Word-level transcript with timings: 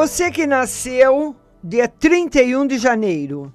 Você 0.00 0.30
que 0.30 0.46
nasceu 0.46 1.34
dia 1.62 1.88
31 1.88 2.68
de 2.68 2.78
janeiro, 2.78 3.52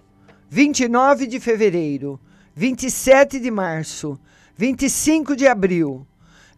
29 0.50 1.26
de 1.26 1.40
fevereiro, 1.40 2.20
27 2.54 3.40
de 3.40 3.50
março, 3.50 4.20
25 4.58 5.38
de 5.38 5.48
abril, 5.48 6.06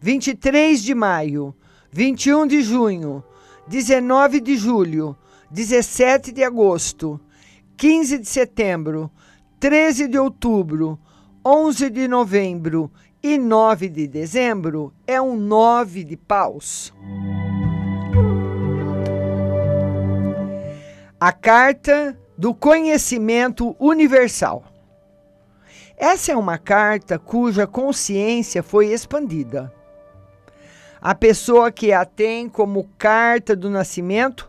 23 0.00 0.82
de 0.82 0.92
maio, 0.92 1.54
21 1.92 2.48
de 2.48 2.62
junho, 2.62 3.22
19 3.68 4.40
de 4.40 4.56
julho, 4.56 5.16
17 5.52 6.32
de 6.32 6.42
agosto, 6.42 7.20
15 7.76 8.18
de 8.18 8.28
setembro, 8.28 9.08
13 9.60 10.08
de 10.08 10.18
outubro, 10.18 10.98
11 11.44 11.90
de 11.90 12.08
novembro 12.08 12.90
e 13.22 13.38
9 13.38 13.88
de 13.88 14.08
dezembro 14.08 14.92
é 15.06 15.22
um 15.22 15.36
9 15.36 16.02
de 16.02 16.16
paus. 16.16 16.92
A 21.18 21.32
carta 21.32 22.14
do 22.36 22.52
conhecimento 22.52 23.74
universal. 23.80 24.64
Essa 25.96 26.32
é 26.32 26.36
uma 26.36 26.58
carta 26.58 27.18
cuja 27.18 27.66
consciência 27.66 28.62
foi 28.62 28.88
expandida. 28.88 29.72
A 31.00 31.14
pessoa 31.14 31.72
que 31.72 31.90
a 31.90 32.04
tem 32.04 32.50
como 32.50 32.90
carta 32.98 33.56
do 33.56 33.70
nascimento 33.70 34.46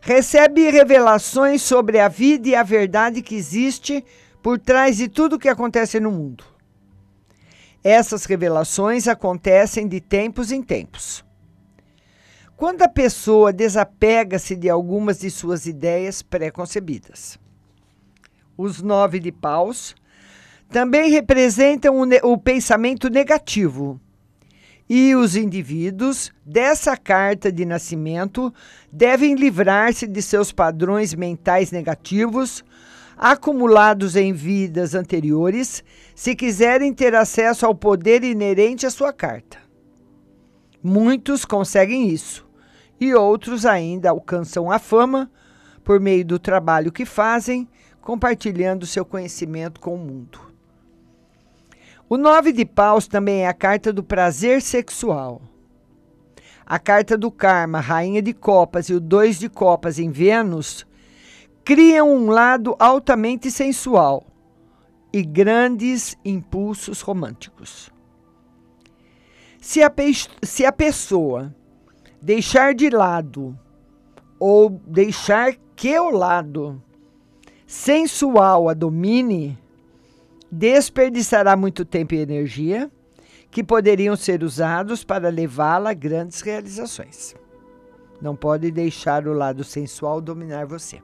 recebe 0.00 0.68
revelações 0.68 1.62
sobre 1.62 2.00
a 2.00 2.08
vida 2.08 2.48
e 2.48 2.54
a 2.56 2.64
verdade 2.64 3.22
que 3.22 3.36
existe 3.36 4.04
por 4.42 4.58
trás 4.58 4.96
de 4.96 5.06
tudo 5.06 5.38
que 5.38 5.48
acontece 5.48 6.00
no 6.00 6.10
mundo. 6.10 6.42
Essas 7.84 8.24
revelações 8.24 9.06
acontecem 9.06 9.86
de 9.86 10.00
tempos 10.00 10.50
em 10.50 10.60
tempos. 10.60 11.23
Quando 12.64 12.80
a 12.80 12.88
pessoa 12.88 13.52
desapega-se 13.52 14.56
de 14.56 14.70
algumas 14.70 15.18
de 15.18 15.30
suas 15.30 15.66
ideias 15.66 16.22
pré-concebidas. 16.22 17.38
Os 18.56 18.80
nove 18.80 19.20
de 19.20 19.30
paus 19.30 19.94
também 20.70 21.10
representam 21.10 22.00
o, 22.00 22.32
o 22.32 22.38
pensamento 22.38 23.10
negativo. 23.10 24.00
E 24.88 25.14
os 25.14 25.36
indivíduos 25.36 26.32
dessa 26.42 26.96
carta 26.96 27.52
de 27.52 27.66
nascimento 27.66 28.50
devem 28.90 29.34
livrar-se 29.34 30.06
de 30.06 30.22
seus 30.22 30.50
padrões 30.50 31.12
mentais 31.12 31.70
negativos 31.70 32.64
acumulados 33.14 34.16
em 34.16 34.32
vidas 34.32 34.94
anteriores, 34.94 35.84
se 36.14 36.34
quiserem 36.34 36.94
ter 36.94 37.14
acesso 37.14 37.66
ao 37.66 37.74
poder 37.74 38.24
inerente 38.24 38.86
à 38.86 38.90
sua 38.90 39.12
carta. 39.12 39.58
Muitos 40.82 41.44
conseguem 41.44 42.08
isso, 42.08 42.43
e 43.04 43.14
outros 43.14 43.64
ainda 43.66 44.10
alcançam 44.10 44.70
a 44.70 44.78
fama 44.78 45.30
por 45.84 46.00
meio 46.00 46.24
do 46.24 46.38
trabalho 46.38 46.90
que 46.90 47.04
fazem, 47.04 47.68
compartilhando 48.00 48.86
seu 48.86 49.04
conhecimento 49.04 49.80
com 49.80 49.94
o 49.94 49.98
mundo. 49.98 50.40
O 52.08 52.16
nove 52.16 52.52
de 52.52 52.64
paus 52.64 53.06
também 53.06 53.42
é 53.42 53.48
a 53.48 53.54
carta 53.54 53.92
do 53.92 54.02
prazer 54.02 54.60
sexual. 54.62 55.42
A 56.66 56.78
carta 56.78 57.16
do 57.16 57.30
karma, 57.30 57.80
rainha 57.80 58.22
de 58.22 58.32
copas 58.32 58.88
e 58.88 58.94
o 58.94 59.00
dois 59.00 59.38
de 59.38 59.48
copas 59.48 59.98
em 59.98 60.10
Vênus 60.10 60.86
criam 61.64 62.14
um 62.14 62.28
lado 62.28 62.76
altamente 62.78 63.50
sensual 63.50 64.26
e 65.12 65.22
grandes 65.22 66.16
impulsos 66.24 67.00
românticos. 67.00 67.90
Se 69.60 69.82
a, 69.82 69.92
se 70.42 70.66
a 70.66 70.72
pessoa 70.72 71.54
deixar 72.24 72.74
de 72.74 72.88
lado 72.88 73.56
ou 74.38 74.80
deixar 74.86 75.54
que 75.76 75.98
o 75.98 76.08
lado 76.08 76.82
sensual 77.66 78.66
a 78.66 78.72
domine, 78.72 79.58
desperdiçará 80.50 81.54
muito 81.54 81.84
tempo 81.84 82.14
e 82.14 82.20
energia 82.20 82.90
que 83.50 83.62
poderiam 83.62 84.16
ser 84.16 84.42
usados 84.42 85.04
para 85.04 85.28
levá-la 85.28 85.90
a 85.90 85.94
grandes 85.94 86.40
realizações. 86.40 87.34
Não 88.22 88.34
pode 88.34 88.70
deixar 88.70 89.28
o 89.28 89.34
lado 89.34 89.62
sensual 89.62 90.20
dominar 90.20 90.64
você. 90.64 91.02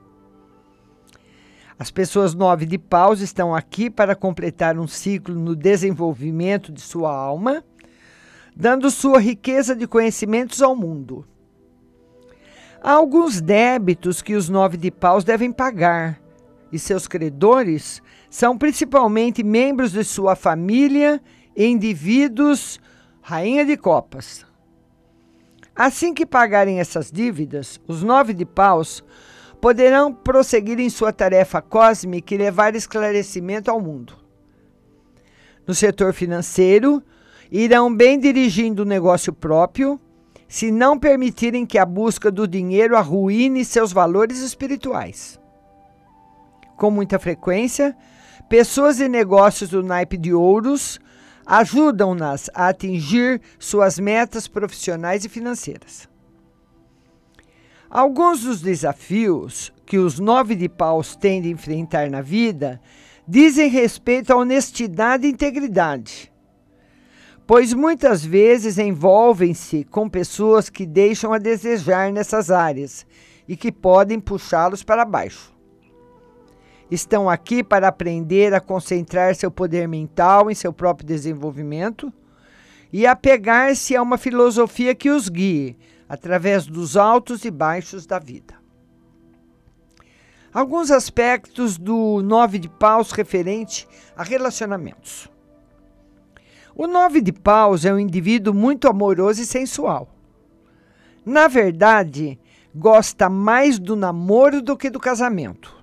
As 1.77 1.91
pessoas 1.91 2.33
nove 2.33 2.65
de 2.65 2.79
paus 2.79 3.21
estão 3.21 3.53
aqui 3.53 3.91
para 3.91 4.15
completar 4.15 4.77
um 4.77 4.87
ciclo 4.87 5.35
no 5.35 5.55
desenvolvimento 5.55 6.71
de 6.71 6.81
sua 6.81 7.15
alma, 7.15 7.63
dando 8.55 8.91
sua 8.91 9.19
riqueza 9.19 9.75
de 9.75 9.87
conhecimentos 9.87 10.61
ao 10.61 10.75
mundo. 10.75 11.25
Há 12.81 12.93
alguns 12.93 13.39
débitos 13.39 14.21
que 14.21 14.35
os 14.35 14.49
nove 14.49 14.77
de 14.77 14.89
paus 14.89 15.23
devem 15.23 15.51
pagar, 15.51 16.19
e 16.71 16.79
seus 16.79 17.07
credores 17.07 18.01
são 18.29 18.57
principalmente 18.57 19.43
membros 19.43 19.91
de 19.91 20.03
sua 20.03 20.35
família 20.35 21.21
e 21.55 21.65
indivíduos 21.65 22.79
rainha 23.21 23.65
de 23.65 23.77
copas. 23.77 24.45
Assim 25.75 26.13
que 26.13 26.25
pagarem 26.25 26.79
essas 26.79 27.11
dívidas, 27.11 27.79
os 27.87 28.03
nove 28.03 28.33
de 28.33 28.45
paus 28.45 29.03
poderão 29.61 30.11
prosseguir 30.13 30.79
em 30.79 30.89
sua 30.89 31.13
tarefa 31.13 31.61
cósmica 31.61 32.33
e 32.33 32.37
levar 32.37 32.75
esclarecimento 32.75 33.69
ao 33.69 33.79
mundo. 33.79 34.17
No 35.67 35.73
setor 35.73 36.13
financeiro, 36.13 37.01
irão 37.51 37.93
bem 37.93 38.17
dirigindo 38.17 38.83
o 38.83 38.85
negócio 38.85 39.33
próprio, 39.33 39.99
se 40.47 40.71
não 40.71 40.97
permitirem 40.97 41.65
que 41.65 41.77
a 41.77 41.85
busca 41.85 42.31
do 42.31 42.47
dinheiro 42.47 42.95
arruine 42.95 43.65
seus 43.65 43.91
valores 43.91 44.39
espirituais. 44.39 45.39
Com 46.77 46.89
muita 46.89 47.19
frequência, 47.19 47.95
pessoas 48.49 48.99
e 48.99 49.07
negócios 49.07 49.69
do 49.69 49.83
naipe 49.83 50.17
de 50.17 50.33
ouros 50.33 50.99
ajudam-nas 51.45 52.49
a 52.53 52.69
atingir 52.69 53.41
suas 53.59 53.99
metas 53.99 54.47
profissionais 54.47 55.25
e 55.25 55.29
financeiras. 55.29 56.09
Alguns 57.89 58.43
dos 58.43 58.61
desafios 58.61 59.73
que 59.85 59.97
os 59.97 60.17
nove 60.17 60.55
de 60.55 60.69
paus 60.69 61.15
têm 61.15 61.41
de 61.41 61.49
enfrentar 61.49 62.09
na 62.09 62.21
vida 62.21 62.81
dizem 63.27 63.69
respeito 63.69 64.31
à 64.31 64.37
honestidade 64.37 65.27
e 65.27 65.31
integridade, 65.31 66.30
pois 67.45 67.73
muitas 67.73 68.23
vezes 68.25 68.77
envolvem-se 68.77 69.83
com 69.85 70.09
pessoas 70.09 70.69
que 70.69 70.85
deixam 70.85 71.33
a 71.33 71.37
desejar 71.37 72.11
nessas 72.11 72.49
áreas 72.49 73.05
e 73.47 73.57
que 73.57 73.71
podem 73.71 74.19
puxá-los 74.19 74.83
para 74.83 75.05
baixo 75.05 75.51
estão 76.91 77.29
aqui 77.29 77.63
para 77.63 77.87
aprender 77.87 78.53
a 78.53 78.59
concentrar 78.59 79.33
seu 79.33 79.49
poder 79.49 79.87
mental 79.87 80.51
em 80.51 80.53
seu 80.53 80.73
próprio 80.73 81.07
desenvolvimento 81.07 82.11
e 82.91 83.07
apegar-se 83.07 83.95
a 83.95 84.01
uma 84.01 84.17
filosofia 84.17 84.93
que 84.93 85.09
os 85.09 85.29
guie 85.29 85.77
através 86.09 86.67
dos 86.67 86.97
altos 86.97 87.45
e 87.45 87.49
baixos 87.49 88.05
da 88.05 88.19
vida. 88.19 88.59
Alguns 90.53 90.91
aspectos 90.91 91.77
do 91.77 92.21
nove 92.21 92.59
de 92.59 92.67
paus 92.67 93.13
referente 93.13 93.87
a 94.17 94.21
relacionamentos. 94.21 95.30
O 96.83 96.87
nove 96.87 97.21
de 97.21 97.31
paus 97.31 97.85
é 97.85 97.93
um 97.93 97.99
indivíduo 97.99 98.55
muito 98.55 98.87
amoroso 98.87 99.39
e 99.39 99.45
sensual. 99.45 100.09
Na 101.23 101.47
verdade, 101.47 102.39
gosta 102.73 103.29
mais 103.29 103.77
do 103.77 103.95
namoro 103.95 104.63
do 104.63 104.75
que 104.75 104.89
do 104.89 104.99
casamento. 104.99 105.77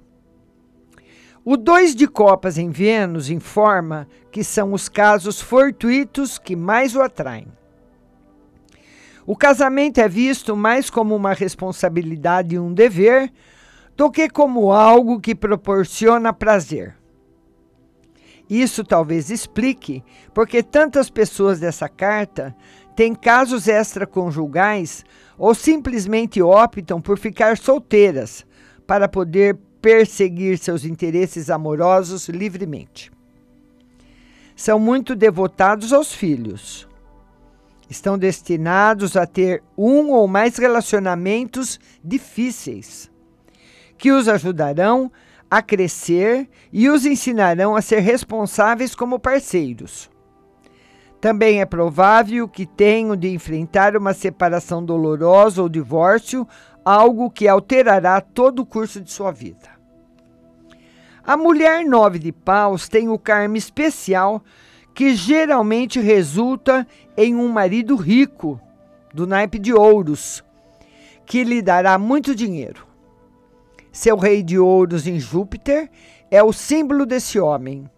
O 1.44 1.56
dois 1.56 1.94
de 1.94 2.08
copas 2.08 2.58
em 2.58 2.70
Vênus 2.70 3.30
informa 3.30 4.08
que 4.32 4.42
são 4.42 4.72
os 4.72 4.88
casos 4.88 5.40
fortuitos 5.40 6.36
que 6.36 6.56
mais 6.56 6.96
o 6.96 7.00
atraem. 7.00 7.46
O 9.24 9.36
casamento 9.36 10.00
é 10.00 10.08
visto 10.08 10.56
mais 10.56 10.90
como 10.90 11.14
uma 11.14 11.32
responsabilidade 11.32 12.56
e 12.56 12.58
um 12.58 12.74
dever 12.74 13.32
do 13.96 14.10
que 14.10 14.28
como 14.28 14.72
algo 14.72 15.20
que 15.20 15.32
proporciona 15.32 16.32
prazer. 16.32 16.97
Isso 18.48 18.82
talvez 18.82 19.30
explique 19.30 20.02
porque 20.32 20.62
tantas 20.62 21.10
pessoas 21.10 21.60
dessa 21.60 21.88
carta 21.88 22.56
têm 22.96 23.14
casos 23.14 23.68
extraconjugais 23.68 25.04
ou 25.36 25.54
simplesmente 25.54 26.40
optam 26.40 27.00
por 27.00 27.18
ficar 27.18 27.58
solteiras 27.58 28.46
para 28.86 29.06
poder 29.06 29.56
perseguir 29.82 30.58
seus 30.58 30.84
interesses 30.84 31.50
amorosos 31.50 32.28
livremente. 32.28 33.12
São 34.56 34.78
muito 34.78 35.14
devotados 35.14 35.92
aos 35.92 36.12
filhos. 36.12 36.88
Estão 37.88 38.18
destinados 38.18 39.16
a 39.16 39.26
ter 39.26 39.62
um 39.76 40.10
ou 40.10 40.26
mais 40.26 40.56
relacionamentos 40.56 41.78
difíceis, 42.02 43.10
que 43.96 44.10
os 44.10 44.26
ajudarão 44.26 45.12
a 45.14 45.27
crescer 45.62 46.48
e 46.72 46.88
os 46.88 47.06
ensinarão 47.06 47.74
a 47.74 47.80
ser 47.80 48.00
responsáveis 48.00 48.94
como 48.94 49.18
parceiros. 49.18 50.10
Também 51.20 51.60
é 51.60 51.66
provável 51.66 52.46
que 52.46 52.64
tenham 52.64 53.16
de 53.16 53.28
enfrentar 53.28 53.96
uma 53.96 54.14
separação 54.14 54.84
dolorosa 54.84 55.60
ou 55.62 55.68
divórcio, 55.68 56.46
algo 56.84 57.30
que 57.30 57.48
alterará 57.48 58.20
todo 58.20 58.60
o 58.60 58.66
curso 58.66 59.00
de 59.00 59.10
sua 59.10 59.32
vida. 59.32 59.68
A 61.24 61.36
mulher 61.36 61.84
nove 61.84 62.18
de 62.18 62.32
paus 62.32 62.88
tem 62.88 63.08
o 63.08 63.18
karma 63.18 63.58
especial 63.58 64.42
que 64.94 65.14
geralmente 65.14 66.00
resulta 66.00 66.86
em 67.16 67.34
um 67.34 67.48
marido 67.48 67.96
rico, 67.96 68.60
do 69.12 69.26
naipe 69.26 69.58
de 69.58 69.72
ouros, 69.72 70.42
que 71.26 71.44
lhe 71.44 71.60
dará 71.60 71.98
muito 71.98 72.34
dinheiro. 72.34 72.87
Seu 73.98 74.16
rei 74.16 74.44
de 74.44 74.56
ouros 74.56 75.08
em 75.08 75.18
Júpiter 75.18 75.90
é 76.30 76.40
o 76.40 76.52
símbolo 76.52 77.04
desse 77.04 77.40
homem. 77.40 77.90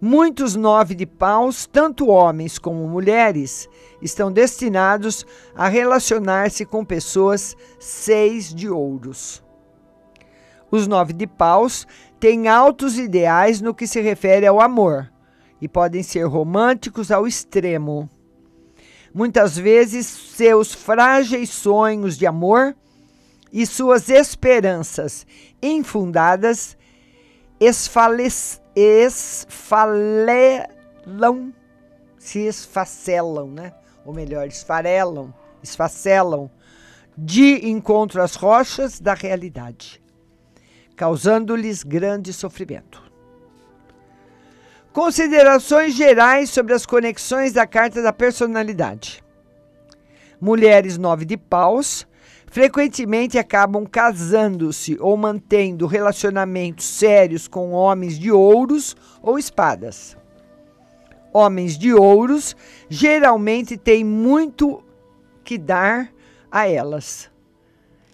Muitos 0.00 0.54
nove 0.54 0.94
de 0.94 1.06
paus, 1.06 1.66
tanto 1.66 2.06
homens 2.06 2.56
como 2.56 2.86
mulheres, 2.86 3.68
estão 4.00 4.30
destinados 4.30 5.26
a 5.56 5.66
relacionar-se 5.66 6.64
com 6.64 6.84
pessoas 6.84 7.56
seis 7.80 8.54
de 8.54 8.68
ouros. 8.68 9.42
Os 10.70 10.86
nove 10.86 11.12
de 11.12 11.26
paus 11.26 11.84
têm 12.20 12.46
altos 12.46 12.96
ideais 12.96 13.60
no 13.60 13.74
que 13.74 13.88
se 13.88 14.00
refere 14.00 14.46
ao 14.46 14.60
amor 14.60 15.12
e 15.60 15.66
podem 15.66 16.04
ser 16.04 16.28
românticos 16.28 17.10
ao 17.10 17.26
extremo. 17.26 18.08
Muitas 19.12 19.58
vezes, 19.58 20.06
seus 20.06 20.72
frágeis 20.72 21.50
sonhos 21.50 22.16
de 22.16 22.24
amor 22.24 22.76
e 23.52 23.66
suas 23.66 24.08
esperanças 24.08 25.26
infundadas 25.62 26.76
esfalelam, 27.60 29.12
se 32.18 32.40
esfacelam, 32.40 33.48
né? 33.50 33.74
Ou 34.04 34.14
melhor, 34.14 34.48
esfarelam, 34.48 35.32
esfacelam 35.62 36.50
de 37.16 37.68
encontro 37.68 38.22
às 38.22 38.34
rochas 38.34 38.98
da 38.98 39.12
realidade, 39.14 40.02
causando-lhes 40.96 41.82
grande 41.82 42.32
sofrimento. 42.32 43.02
Considerações 44.92 45.94
gerais 45.94 46.50
sobre 46.50 46.74
as 46.74 46.84
conexões 46.84 47.52
da 47.52 47.66
carta 47.66 48.02
da 48.02 48.12
personalidade. 48.12 49.22
Mulheres 50.40 50.98
nove 50.98 51.24
de 51.24 51.36
paus 51.36 52.06
frequentemente 52.52 53.38
acabam 53.38 53.86
casando-se 53.86 54.98
ou 55.00 55.16
mantendo 55.16 55.86
relacionamentos 55.86 56.84
sérios 56.84 57.48
com 57.48 57.72
homens 57.72 58.18
de 58.18 58.30
ouros 58.30 58.94
ou 59.22 59.38
espadas. 59.38 60.18
Homens 61.32 61.78
de 61.78 61.94
ouros 61.94 62.54
geralmente 62.90 63.78
têm 63.78 64.04
muito 64.04 64.84
que 65.42 65.56
dar 65.56 66.12
a 66.50 66.68
elas, 66.68 67.30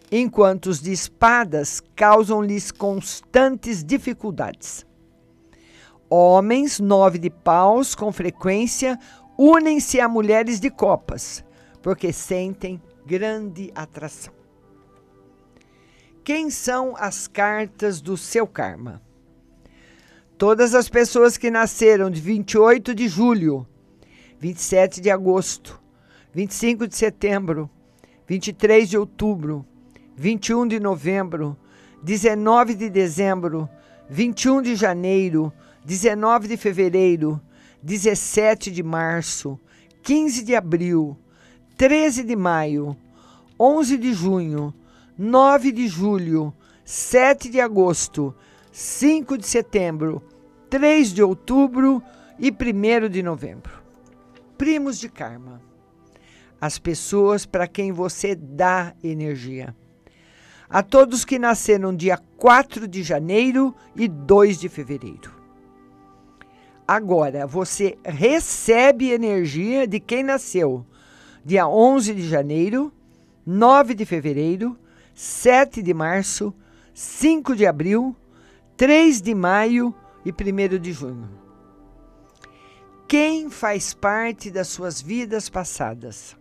enquanto 0.09 0.67
os 0.67 0.81
de 0.81 0.93
espadas 0.93 1.83
causam-lhes 1.97 2.71
constantes 2.71 3.83
dificuldades. 3.83 4.87
Homens 6.09 6.79
nove 6.79 7.19
de 7.19 7.29
paus, 7.29 7.93
com 7.93 8.13
frequência, 8.13 8.97
unem-se 9.37 10.01
a 10.01 10.09
mulheres 10.09 10.61
de 10.61 10.71
copas, 10.71 11.45
porque 11.83 12.13
sentem 12.13 12.81
grande 13.09 13.73
atração. 13.75 14.35
Quem 16.23 16.51
são 16.51 16.95
as 16.95 17.27
cartas 17.27 18.03
do 18.03 18.19
seu 18.19 18.47
karma? 18.47 19.01
Todas 20.37 20.75
as 20.75 20.91
pessoas 20.91 21.39
que 21.39 21.51
nasceram 21.51 22.11
de 22.11 22.21
28 22.21 22.95
de 22.95 23.09
julho, 23.09 23.67
27 24.39 25.01
de 25.01 25.11
agosto, 25.11 25.81
25 26.35 26.87
de 26.87 26.95
setembro, 26.97 27.71
23 28.27 28.91
de 28.91 28.99
outubro, 28.99 29.65
21 30.15 30.69
de 30.69 30.79
novembro, 30.79 31.57
19 32.03 32.75
de 32.75 32.91
dezembro, 32.91 33.67
21 34.11 34.61
de 34.61 34.77
janeiro, 34.77 35.51
19 35.83 36.47
de 36.47 36.59
fevereiro, 36.59 37.41
17 37.83 38.71
de 38.71 38.83
março, 38.83 39.59
15 40.03 40.45
de 40.45 40.55
abril, 40.55 41.17
13 41.79 42.25
de 42.25 42.35
maio, 42.35 42.97
11 43.59 43.97
de 43.99 44.13
junho, 44.13 44.75
9 45.17 45.71
de 45.71 45.87
julho, 45.87 46.53
7 46.85 47.49
de 47.49 47.61
agosto, 47.61 48.35
5 48.73 49.39
de 49.39 49.47
setembro, 49.47 50.21
3 50.69 51.15
de 51.15 51.23
outubro 51.23 52.03
e 52.37 52.51
1 52.51 53.09
de 53.09 53.23
novembro. 53.23 53.81
Primos 54.59 54.99
de 54.99 55.09
karma. 55.09 55.63
As 56.61 56.81
pessoas 56.81 57.47
para 57.47 57.69
quem 57.69 57.93
você 57.93 58.35
dá 58.35 58.93
energia. 59.01 59.73
A 60.69 60.83
todos 60.83 61.25
que 61.25 61.39
nasceram 61.39 61.95
dia 61.95 62.19
4 62.39 62.89
de 62.89 63.05
janeiro 63.05 63.73
e 63.95 64.09
2 64.09 64.59
de 64.59 64.69
fevereiro. 64.69 65.31
Agora, 66.89 67.47
você 67.47 67.97
recebe 68.05 69.13
energia 69.13 69.87
de 69.87 70.01
quem 70.01 70.25
nasceu 70.25 70.85
dia 71.49 71.67
11 71.67 72.15
de 72.15 72.29
janeiro, 72.29 72.93
9 73.47 73.95
de 73.95 74.05
fevereiro, 74.05 74.79
7 75.15 75.83
de 75.83 75.95
março, 75.95 76.53
5 76.93 77.57
de 77.57 77.67
abril, 77.67 78.15
3 78.77 79.23
de 79.23 79.35
maio 79.35 79.95
e 80.27 80.31
1 80.31 80.79
de 80.79 80.93
junho. 80.93 81.27
Quem 83.09 83.49
faz 83.49 83.95
parte 83.95 84.51
das 84.51 84.69
suas 84.69 85.01
vidas 85.01 85.49
passadas? 85.49 86.37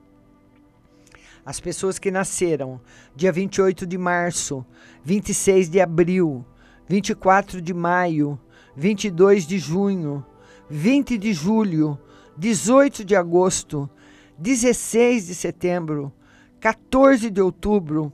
As 1.46 1.62
pessoas 1.62 1.98
que 1.98 2.12
nasceram 2.12 2.82
dia 3.16 3.32
28 3.32 3.88
de 3.88 3.98
março, 3.98 4.66
26 5.06 5.70
de 5.70 5.80
abril, 5.80 6.46
24 6.86 7.62
de 7.62 7.74
maio, 7.74 8.38
22 8.76 9.48
de 9.48 9.58
junho, 9.58 10.26
20 10.70 11.18
de 11.18 11.32
julho, 11.32 11.98
18 12.38 13.06
de 13.06 13.16
agosto, 13.16 13.90
16 14.38 15.28
de 15.28 15.36
setembro, 15.36 16.14
14 16.60 17.30
de 17.30 17.42
outubro, 17.42 18.14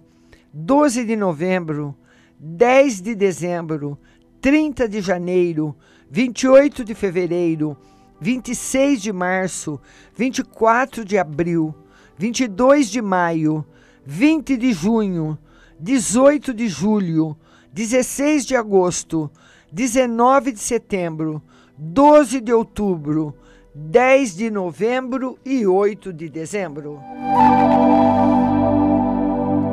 12 0.54 1.04
de 1.04 1.16
novembro, 1.16 1.96
10 2.40 3.02
de 3.02 3.16
dezembro, 3.16 3.98
30 4.40 4.88
de 4.88 5.02
janeiro, 5.02 5.76
28 6.10 6.86
de 6.86 6.94
fevereiro, 6.94 7.78
26 8.22 9.02
de 9.02 9.12
março, 9.12 9.80
24 10.16 11.04
de 11.04 11.18
abril, 11.18 11.76
22 12.18 12.90
de 12.90 13.02
maio, 13.02 13.66
20 14.06 14.56
de 14.56 14.72
junho, 14.72 15.38
18 15.80 16.54
de 16.54 16.70
julho, 16.70 17.36
16 17.74 18.46
de 18.46 18.56
agosto, 18.56 19.30
19 19.72 20.54
de 20.54 20.60
setembro, 20.60 21.42
12 21.78 22.40
de 22.40 22.54
outubro, 22.54 23.36
10 23.76 24.36
de 24.36 24.52
novembro 24.52 25.40
e 25.44 25.66
8 25.66 26.14
de 26.14 26.30
dezembro. 26.30 27.02